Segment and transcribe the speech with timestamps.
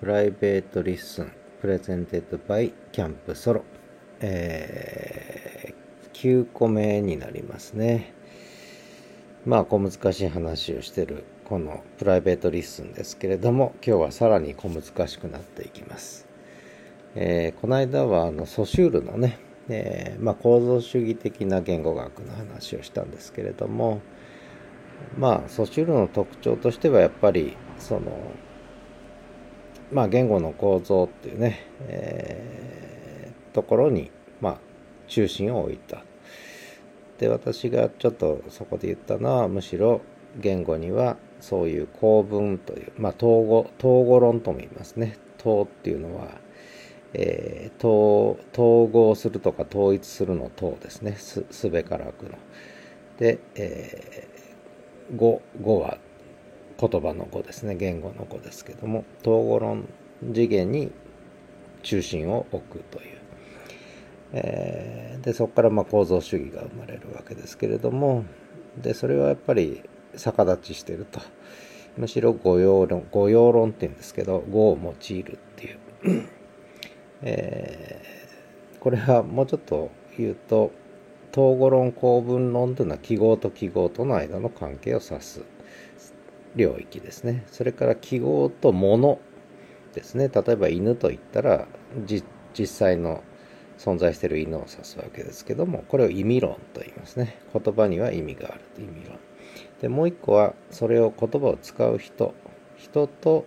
[0.00, 3.64] Private Listen presented by Camp Solo、
[4.20, 8.14] えー、9個目になりますね。
[9.44, 16.26] まあ小難しい話をしてるこの Private Listen ですけれども今日はさらに小難しくなっていきます、
[17.14, 24.00] えー、この間はあのソシュールのね、えー、まあ、構造主義的な言語学の話をしたんですけれども
[25.18, 28.32] まあソシュールの特徴としてはやっぱりその
[29.92, 34.58] まあ、言語の構造っていうね、えー、ところに、まあ、
[35.08, 36.04] 中心を置いた。
[37.18, 40.00] で私がちょっとそこで言ったのはむしろ
[40.38, 45.18] 言語にはそういう構文という、まあ、統合統合論とも言いますね。
[45.38, 46.28] 統っていうのは、
[47.12, 51.16] えー、統統合するとか統一するの統ですね。
[51.16, 52.38] すべからくの。
[53.18, 55.98] で、えー、語語は
[56.80, 57.74] 言葉の語ですね。
[57.74, 59.88] 言語の語ですけども統合論
[60.32, 60.90] 次元に
[61.82, 63.18] 中心を置くという、
[64.32, 68.24] えー、でそこからま構造主義が生まれるわけですけれども
[68.76, 69.82] でそれはやっぱり
[70.16, 71.20] 逆立ちしてると。
[71.96, 75.78] むしろ御用論御用論っていうんですけど語を用いるっていう、
[77.22, 80.70] えー、これはもうちょっと言うと
[81.32, 85.42] 統合論公文論というのは記号と記号との間の関係を指す。
[86.56, 87.44] 領域ですね。
[87.46, 89.20] それから記号と物
[89.94, 90.28] ですね。
[90.28, 91.66] 例えば犬といったら
[92.06, 92.24] 実
[92.66, 93.22] 際の
[93.78, 97.38] 存在している犬を指すわけですけどもこれを意味論と言いますね。
[97.52, 99.18] 言葉には意味があると意味論。
[99.80, 102.34] でもう一個はそれを言葉を使う人。
[102.76, 103.44] 人と、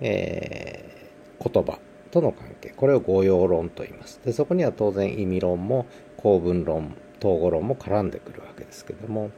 [0.00, 1.78] えー、言葉。
[2.10, 2.70] との関係。
[2.70, 4.20] これを語用論と言います。
[4.24, 9.30] でそこには当然意味論も公文論統合論も絡んでくるわけですけども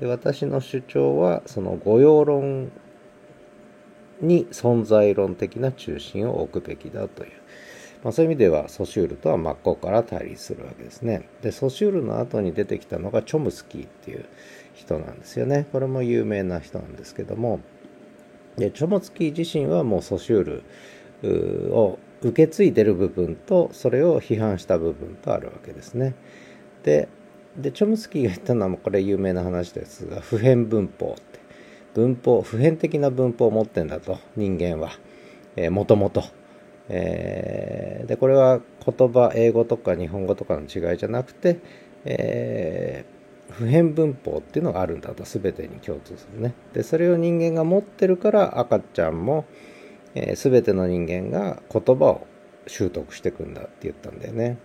[0.00, 2.72] で私の主張はその御用論
[4.20, 7.32] に存在論的な中心を置くべきだという、
[8.02, 11.28] まあ、そういう意味ではソシュールとは真っ向から対立するわけですね。
[11.42, 14.24] でソシュールの後に出てきたのがチョムスキーっていう
[14.74, 15.66] 人なんですよね。
[15.72, 17.60] これも有名な人なんですけども。
[18.56, 20.62] でチョムスキー自身はもうソシュー
[21.22, 26.14] ルを受け継いでる部分とそれを批判した部分とあるわけですね。
[26.82, 27.08] で
[27.56, 31.40] でチョムスキーが言ったのはこれ有名な話ですが普遍文法って。
[31.94, 34.92] 文法普遍的な文法を持ってんだと人間は。
[35.70, 36.22] もともと
[36.88, 41.58] でこれは言葉英語とか日本語とかの違いじゃなくて、
[42.04, 46.54] えー、普遍文法っていうのがあるんだと全てに共通するね。
[46.72, 49.44] でそれを人間が持ってるから赤ちゃんも、
[50.14, 52.26] えー、全ての人間が言葉を
[52.66, 54.58] 習得していくんだって言ったんだよね。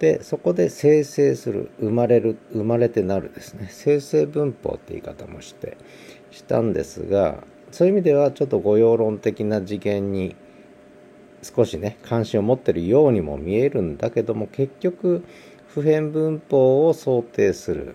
[0.00, 5.76] でそこで生成する生まれる生まれてなるですね生成文法って言い方もして
[6.30, 10.34] したんですがそういう意味ではちょっと御用論的な次元に
[11.42, 15.22] 少しね関心を持ってるようにも見えるんだけども結局
[15.68, 17.94] 普遍文法を想定する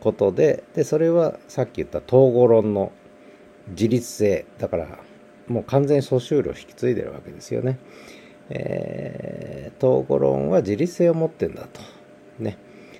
[0.00, 2.92] ことででそれはさっき言った統合論の
[3.68, 4.98] 自律性だから
[5.48, 7.78] もう完全に素集量を引き継いでるわけですよね。
[8.50, 11.80] えー、統合論は自律性を持ってんだと。
[12.38, 12.58] ね。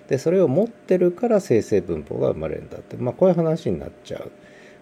[0.09, 4.19] で、それを持ってるから生成文法が生まれるんだって、まあこういう話になっちゃ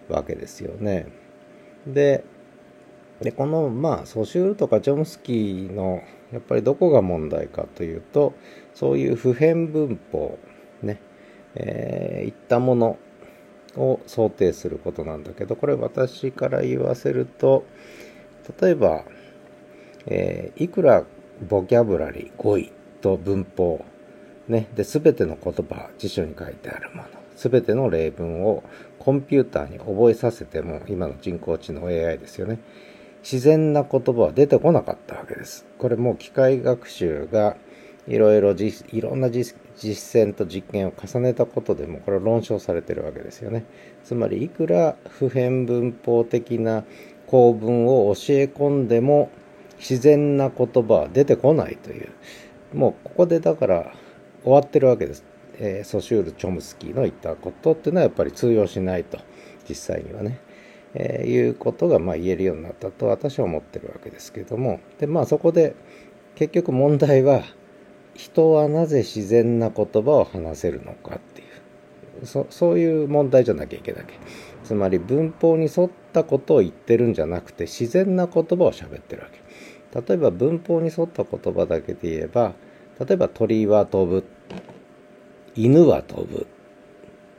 [0.09, 1.07] うわけですよね。
[1.87, 2.23] で、
[3.21, 6.01] でこのまあソシュールとかチョムスキーの
[6.31, 8.33] やっぱりどこが問題かというと
[8.73, 10.39] そういう普遍文法
[10.81, 10.99] ね、
[11.55, 12.97] えー、いったもの
[13.77, 17.63] を想定することなんだけどこれ私から言わせると
[18.59, 19.05] 例えば
[20.07, 21.03] えー、いくら
[21.47, 23.83] ボキャブラリー語彙と文法
[24.47, 27.07] ね、で全ての言葉辞書に書いてあるもの
[27.37, 28.63] 全ての例文を
[28.99, 32.59] コンピューターに覚えさせても今の人工知能 AI ですよね。
[33.23, 35.65] 自然な言葉は出てこなかったわけです。
[35.77, 37.55] これもう機械学習が
[38.07, 43.65] いろいろいろんな実践と実験を重ねたことでもこれは論証されてるわけですよね。
[44.03, 46.83] つまりいくら普遍文法的な
[47.27, 49.29] 構文を教え込んでも
[49.81, 52.09] 自然な言葉は出てこないという。
[52.73, 53.93] もうここでだから
[54.43, 55.25] 終わってるわけです、
[55.57, 59.19] えー、ソシュール・チョムスキーの言ったことっていうのはやっぱり通用しないと
[59.67, 60.39] 実際にはね、
[60.93, 64.79] えー、いうことがまあ言えるようになったと私は思ってるわけですけども。
[64.99, 65.75] でまあそこで
[66.35, 67.43] 結局問題は
[68.13, 72.25] 人はなぜ自然な言葉を話せるのかっていう。
[72.25, 74.05] そそういう問題じゃなきゃいけない
[74.63, 79.40] つまり文法に沿ったことを言ってるんじゃなくて自然な言葉を喋ってるわけ。
[79.93, 82.53] 例えば文法に沿った言葉だけで言えば
[82.99, 84.25] 例えば鳥は飛ぶ
[85.55, 86.47] 犬は飛ぶ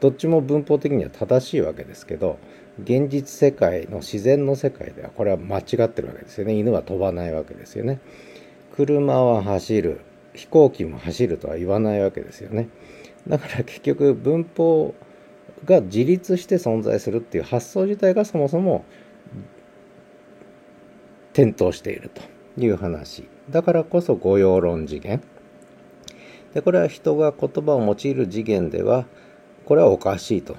[0.00, 2.38] どっちも文法的には正しいわけですけど
[2.82, 6.54] 現実世界の自然の世界ではこれは間違ってるわけですよね。
[6.54, 8.00] 犬は飛ばないわけですよね。
[8.74, 10.00] 車は走る
[10.34, 12.68] 飛行機も走るとは言わないわけですよね。
[13.28, 14.94] だから結局文法
[15.64, 18.84] が自立して存在するっていう発想自体がそもそも
[21.32, 22.31] 点灯していると。
[22.56, 23.28] いう話。
[23.50, 25.22] だからこそ御用論次元。
[26.54, 29.06] でこれは人が言葉を用いる次元では
[29.64, 30.56] これはおかしいと。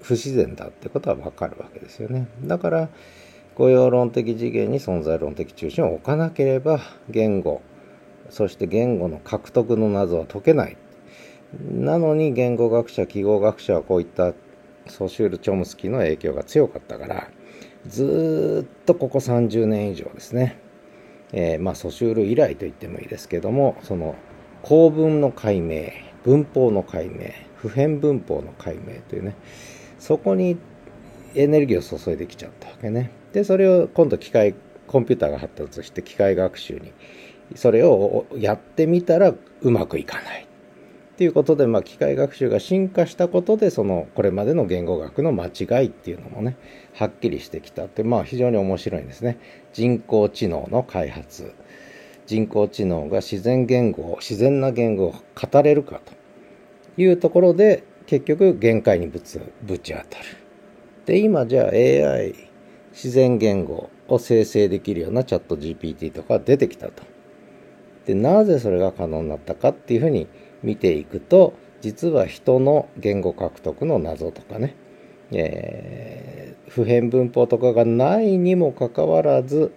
[0.00, 2.28] 不自然だってことはわかるわけですよね。
[2.42, 2.88] だから
[3.56, 6.80] 御用論的次元に存在論的中心を置かなければ
[7.10, 7.62] 言語
[8.30, 10.76] そして言語の獲得の謎は解けない。
[11.70, 14.34] なのに言語学者記号学者はこういった
[14.88, 17.28] ソシュール・チョムスキーの影響が強かったから
[17.86, 20.58] ずっとここ30年以上ですね、
[21.32, 24.14] えー、まあソシュール以来と言ってもいいですけどもその
[24.62, 25.90] 構文の解明
[26.24, 29.34] 文法の解明普遍文法の解明というね
[29.98, 30.56] そこに
[31.34, 33.10] エネルギーを注いできちゃったわけね。
[33.32, 34.54] でそれを今度機械
[34.86, 36.92] コンピューターが発達して機械学習に
[37.54, 40.46] それをやってみたらうまくいかない。
[41.16, 46.58] っていうことで、まあ、機械学習が進化したことでそのこれまでの言語学の間違いっていうのもね
[46.92, 49.38] はっきりしてきたってまあ非常に面白いんですね。
[49.72, 51.54] 人工知能の開発。
[52.26, 56.12] 人工知能が自然言語自然な言語を語れるかと
[57.00, 60.24] いうところで結局限界にぶつぶち当たる。
[61.06, 62.34] で今じゃあ AI
[62.92, 67.04] 自然言語を生成できるようなチャット GPT とか出てきたと。
[68.04, 70.28] でなぜそれが可能になったかっていうふうに
[70.62, 74.74] 見ていくと実は人の言語獲得の謎とかね、
[75.30, 79.72] えー、普遍文法とかがないにもかかわらず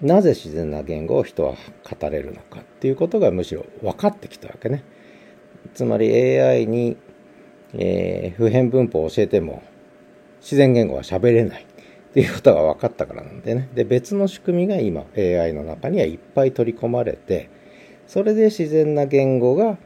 [0.00, 4.82] なぜ自然な言語を人は語れるのかっていうことがむしろ分かってきたわけね。
[5.74, 6.10] つまり
[6.40, 6.96] AI に、
[7.74, 9.62] えー、普遍文法を教えても
[10.40, 11.66] 自然言語は喋れない
[12.10, 13.68] っていうことが分かったからなんでね。
[13.74, 17.50] で、別の仕組みが今 AI の中にはいっぱい取り込まれて、
[18.10, 19.78] それで自然な言語が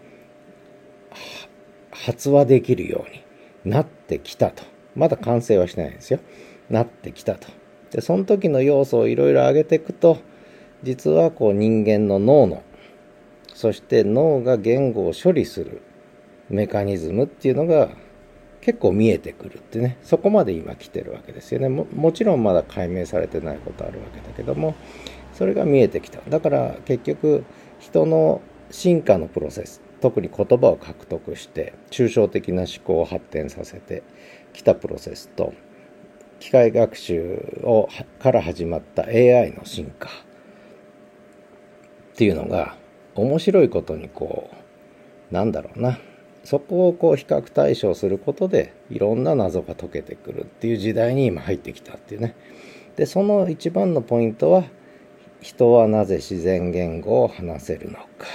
[1.91, 4.65] 発話できるようになってきたと。
[4.97, 6.21] まだ完成はしてないんですよ。
[6.71, 7.49] なってきたと。
[7.91, 10.17] で、その時の要素をいろいろ上げていくと、
[10.82, 12.62] 実はこう人間の脳の、
[13.53, 15.82] そして脳が言語を処理する
[16.49, 17.91] メカニズムっていうのが
[18.62, 21.69] 結構見えてくるってね、そこまで今来てるわけですよね。
[21.69, 24.75] ももちろんまだ解明されてないことあるわけだけども、
[25.35, 26.20] それが見えてきた。
[26.27, 27.44] だから結局、
[27.79, 28.41] 人の
[28.71, 34.03] 進化のプロセス特に言葉を獲得して抽象的な思考を発展させて
[34.53, 35.55] きたプロセスと
[36.41, 37.88] 機械学習を
[38.19, 40.12] から始まった AI の進化っ
[42.17, 42.76] ていうのが
[43.15, 44.50] 面白いことにこ
[45.31, 45.99] うなんだろうな。
[46.44, 52.37] そこをこう比較対象することでいろんな謎が解けてくるっていう時代に今入ってきたっていうね。
[52.97, 54.65] でその一番のポイントは
[55.44, 58.26] 人はなぜ自然言語を話せるのか。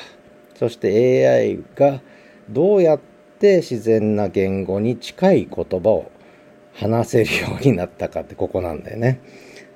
[0.54, 2.02] そして AI が
[2.48, 3.00] どうやっ
[3.40, 6.12] て自然な言語に近い言葉を
[6.76, 9.22] 話せるようになったかってここなんだよね。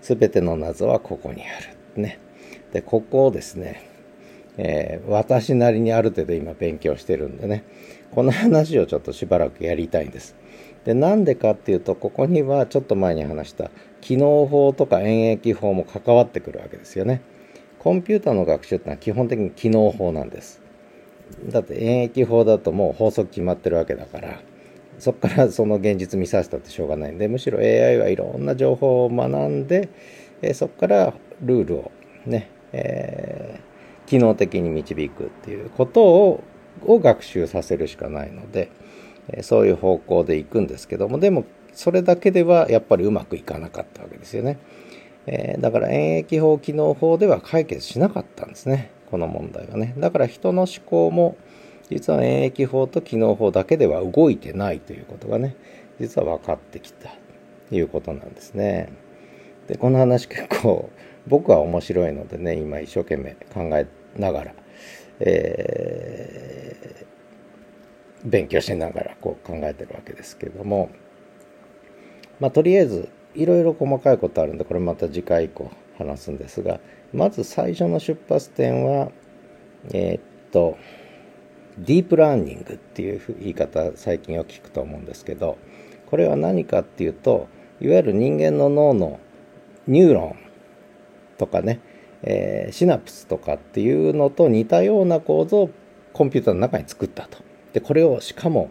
[0.01, 1.59] 全ての謎はここにあ
[1.95, 2.19] るね。
[2.71, 3.81] でここをですね、
[4.57, 7.63] えー、私なりにある程度今勉強してるんでね。
[8.11, 10.35] この話をちょっとしばらくやりたいんです。
[10.85, 13.71] でなんでかっていうとここにはちょっと前に話した
[14.01, 17.21] 機能法とか演繹法も関わってくるわけですよね。
[17.79, 20.61] コンピューターの学習ってのは基本的に機能法なんです。
[21.45, 24.39] だって演繹法だともう法則決まってるわけだから
[24.99, 29.89] そこからその現実見させたってしょうがないんでむしろ AI はいろんな情報を学んで、
[30.41, 31.91] えそこからルールを
[32.25, 36.43] ね、えー、機能的に導くっていうことを
[36.85, 38.71] を学習させるしかないので、
[39.41, 44.59] そういう方向で行くんですけどもでもそれだけではやっぱりうまくいかなかったわけですよね。
[45.25, 49.95] えー、だから演疫法機能法では解決しなかったんですねこの問題はね。
[49.97, 51.37] だから人の思考も
[51.89, 55.55] 実は演疫法と機能法だけでは動いてないということがね
[55.99, 57.09] 実は分かってきた
[57.69, 58.91] ということなんですね。
[59.67, 60.89] でこの話結構
[61.27, 63.87] 僕は面白いのでね今一生懸命考え
[64.17, 64.53] ながら、
[65.19, 66.22] えー、
[68.33, 70.89] 勉強しながらこう考えてるわけですけども
[72.39, 76.79] まあ、とりあえずいろいろ細かいことあるんでこれまた次回以降話すんですが
[77.13, 79.11] まず最初の出発点は
[79.93, 80.21] えー、っ
[80.51, 80.77] と
[81.77, 85.57] ディープラーニングっていう言い方最近は聞くと思うんですけど
[86.07, 87.47] これは何かっていうと
[87.79, 89.19] いわゆる人間の脳の
[89.87, 90.35] ニューロン
[91.37, 91.79] とかね、
[92.23, 95.69] えー、シナプスとかっていうのと似たような構造を
[96.13, 97.52] コンピューターの中に作ったと。
[97.73, 98.69] でこれをしかも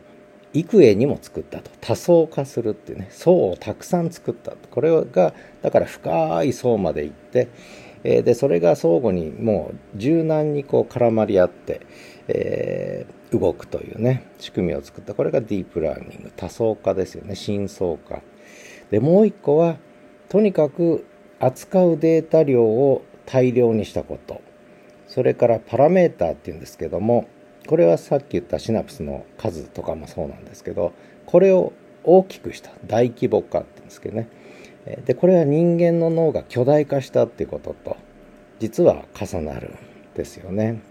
[0.54, 1.71] 幾重にも作ったと。
[1.80, 7.49] 多層化するっていうね層をたくさん作ったこれがだから深い層まで行って、
[8.04, 11.80] えー、でそれが相互にもう柔軟にこう絡まり合って、
[12.28, 15.14] えー、動くというね仕組みを作った。
[15.14, 16.32] これがディープラーニング。
[16.37, 17.35] 多層化ですよね。
[17.35, 18.23] 深層化。
[18.90, 19.76] でもう一個は
[20.28, 21.06] とにかく
[21.40, 24.42] 扱うデータ量を大量にしたこと。
[25.09, 27.26] それからパラメーターっていうんですけども
[27.66, 30.92] これはさっき言ったシナプスの数とかもそうなんですけど
[31.26, 31.73] これを
[32.04, 34.28] 大きくした大規模化って言うんですけどね。
[35.04, 37.97] でこれは人間の脳が巨大化したっていうことと
[38.59, 39.78] 実は重なるん
[40.16, 40.83] ですよね。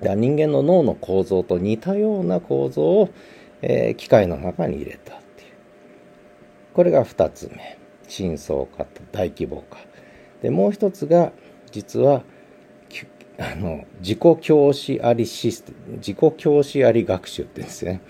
[0.00, 3.10] 人間の脳の構造と似たような構造を、
[3.62, 5.50] えー、機械の中に入れたっていう。
[6.74, 7.78] これが2つ目。
[8.06, 9.78] 深層化と大規模化。
[10.42, 11.32] でもう一つが
[11.70, 12.22] 実は
[13.38, 18.00] あの自己教師ありシステム自己教師あり学習ってですね。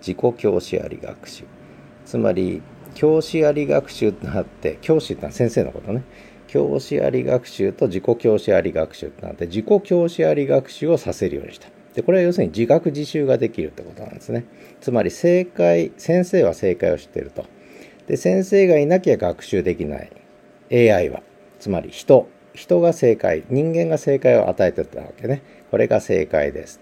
[0.00, 1.44] 自己教師あり学習。
[2.04, 2.62] つまり
[2.94, 6.02] 教師あり学習ってなって教師ってのは先生のことね。
[6.46, 11.68] 教師あり学習と自己教師あり学習ってなって自己教師あり学習をさせるようにした。
[11.94, 14.44] でこれは要するに自学自習ができるってことなんですね。
[14.80, 17.46] つまり正解先生は正解を知ってると。
[18.06, 20.10] で先生がいなきゃ学習できない。
[20.70, 21.22] AI は。
[21.58, 22.28] つまり人。
[22.54, 25.42] 人が正解人間が正解を与えてたわけね。
[25.70, 26.80] これが正解です。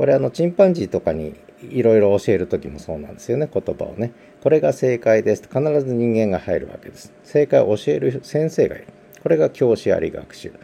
[0.00, 4.14] これあのチンパンジーとかにいろいろ教える時もそうなんですよね言葉をね。
[4.42, 5.42] これが正解です。
[5.42, 7.12] 必ず人間が入るわけです。
[7.22, 8.86] 正解を教える先生がいる。
[9.22, 10.54] これが教師あり学習。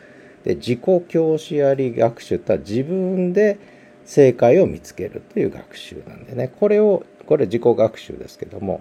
[0.44, 3.58] で自己教師あり学習とは自分で
[4.06, 6.50] 正解を見つけるという学習なんでね。
[6.58, 8.80] これをこれ自己学習ですけども、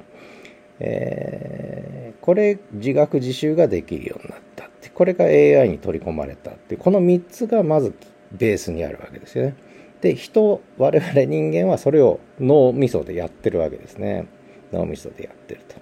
[0.80, 4.88] えー、これ自学自習ができるようになったって。
[4.88, 6.78] これが AI に取り込まれたって。
[6.78, 7.94] この3つがまず
[8.32, 9.65] ベースにあるわけですよね。
[10.06, 14.28] で人我々人間はそれを脳みそでやってるわけですね。
[14.72, 15.78] 脳みそでやってると。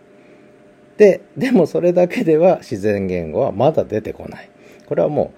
[0.96, 4.50] ででもそれだけでは自然言語はまだ出てこない。
[4.88, 5.34] これはも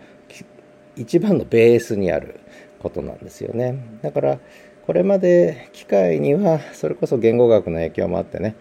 [0.96, 2.40] う一番のベースにある
[2.78, 4.00] ことなんですよね。
[4.04, 4.40] だから
[4.86, 8.56] これまで機械にはそれこそ言語学の影響もあってね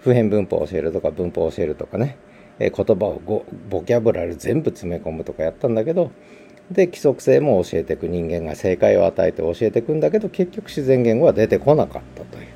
[0.00, 2.18] 普遍文法を教えるとか文法を教えるとかね
[2.58, 6.10] え言葉をボキャブラリー全部詰め込むとかやったんだけど
[6.70, 8.08] で規則性も教えていく。
[8.08, 12.46] 人間が正解を与えて教えていくんだけど結局自然言語は出てこなかったという。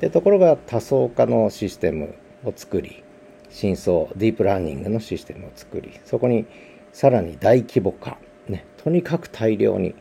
[0.00, 2.14] でところが多層化のシステム
[2.44, 3.04] を作り
[3.50, 6.46] 深層ディープラーニングのシステムを作りそこに
[6.92, 8.16] さらに大規模化、
[8.48, 9.94] ね、とにかく大量に、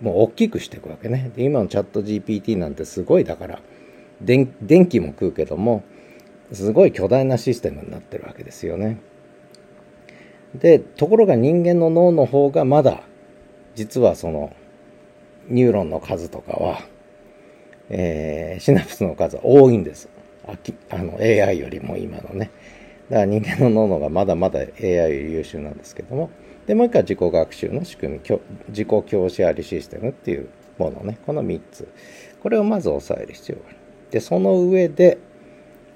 [0.00, 1.32] もう大きくしていくわけね。
[1.34, 3.60] で今のチャット GPT なんてすごいだから
[4.20, 4.46] 電
[4.86, 5.82] 気も食うけども
[6.52, 9.00] すごい巨大なシステムになってるわけですよね。
[10.54, 13.02] でところが人間の脳の方がまだ
[13.74, 14.54] 実はその
[15.48, 16.80] ニューロンの数とかは、
[17.90, 20.08] えー、シナプスの数は多いんです。
[20.46, 20.56] あ
[20.90, 22.50] あの AI よりも今のね。
[23.10, 26.30] だから人間の脳のがまだまだ AI より優秀なんですけども。
[26.66, 31.18] でもう一回自己学習の仕組み自己教師ありシステムっていうものね。
[31.26, 31.88] この3つ。
[32.42, 33.76] これをまず押さえる必要がある。
[34.10, 35.18] でその上で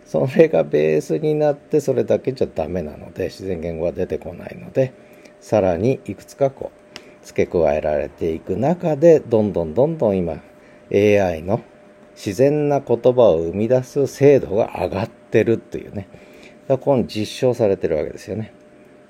[0.09, 4.95] それがベースになってそれだけじゃダメなので自然言語は出てこないので
[5.39, 10.41] さらにいくつかこう付け加えられていく中でどんどんどんどん今
[10.91, 11.61] AI の
[12.17, 16.25] 自然な言葉を生み出す精度が上がってるっていうねだか
[16.69, 18.55] らここに実証されてるわけですよね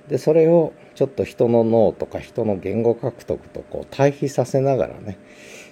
[0.08, 5.16] でそれをちょっと人の脳とか人の言語獲得とこう対比させながらね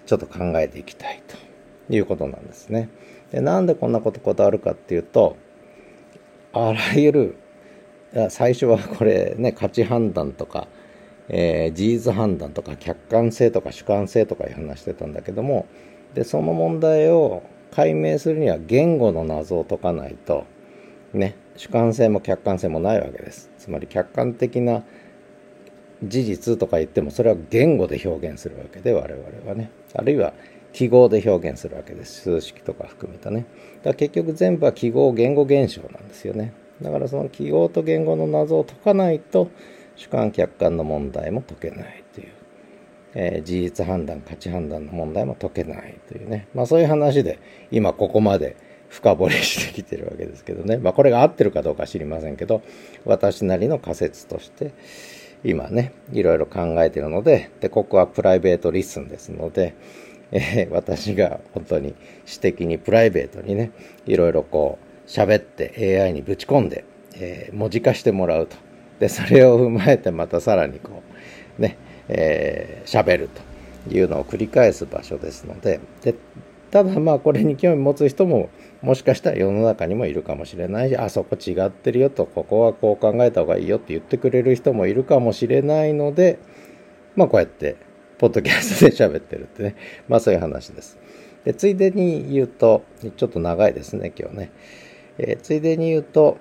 [0.07, 1.37] ちょっと考えていきたいと
[1.93, 2.89] いうことなんですね。
[3.33, 5.37] でなんでこんなことこだわるかっていうと
[6.53, 7.37] あらゆる
[8.31, 10.69] 最初はこれね価値判断とか、
[11.29, 15.67] えー、事実判断とか客観性とか主観性とかいう話してたんだけども
[16.15, 17.43] でその問題を
[17.73, 20.47] 解明するには言語の謎を解かないと
[21.13, 23.51] ね主観性も客観性もないわけです。
[23.59, 24.83] つまり客観的な
[26.03, 29.71] 事実とか言ってもそれは言語で表現するわけで我々はね。
[29.95, 30.35] あるいは
[30.77, 32.21] 記号で表現するわけです。
[32.21, 33.47] 数式とか含めたね。
[33.77, 36.53] だから結局全部は記号言語現象なんですよね。
[36.83, 39.49] だからその記号と言語の謎を解かないと
[39.97, 42.29] 主観客観の問題も解けないという、
[43.15, 46.47] えー、事実判断価値判断の問題も解けないというね。
[46.55, 47.39] まあそういう話で
[47.71, 48.59] 今ここまで
[48.91, 50.77] 深掘りしてきてるわけですけどね。
[50.77, 52.61] まあこれが合ってるかどうか知りませんけど
[53.07, 54.75] 私なりの仮説として
[55.43, 59.75] 今ねいろいろ考えてるのででここはプライベートリッスンですので
[60.33, 63.71] えー、私が本当に私的にプライベートにね
[64.07, 68.57] いろいろこう喋って AI にぶち込んで、えー、文字化してもらうと。
[68.99, 71.03] でそれを踏まえてまたさらにこ
[71.59, 73.29] うね喋、えー、る
[73.89, 75.81] というのを繰り返す場所ですので。
[76.03, 76.15] で
[76.71, 78.51] ただまあこれに興味持つ人も
[78.83, 86.39] もしかしたら世の中にもいるかもしれないしあそこ違ってるよとここはこう考えた方がいいよって言ってくれる人もいるかもしれないので
[87.15, 87.77] まあこうやって
[88.19, 89.77] ポッドキャストで喋ってるってね
[90.09, 90.99] まあそういう話です。
[91.45, 92.83] でついでに言うと
[93.17, 94.51] ちょっと長いですね今日ね。
[95.19, 96.39] えー、ついでに言うと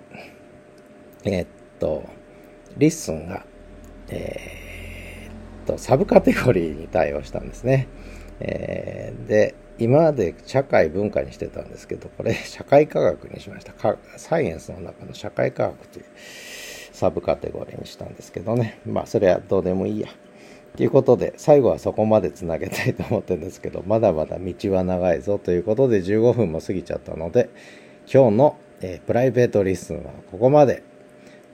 [1.23, 1.47] えー、っ
[1.79, 2.03] と
[2.77, 3.45] LISTEN が
[4.09, 7.87] えー、っとサブカテゴリーに対応したんですね。
[8.39, 13.73] え、で今まで社会文化にしてたんですけどこれ社会科学にしました
[14.17, 16.05] サイエンスの中の社会科学という
[16.91, 20.07] サブカテゴリーにしたんですけどねまあそれはどうでもいいや
[20.75, 27.49] ということで最後はそこまでつなげたいと思ってるんですけどまだまだ道は長いぞということで15分も過ぎちゃったので
[28.11, 30.83] 今日の、えー、プライベートリッスンはここまで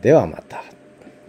[0.01, 0.63] ではまた。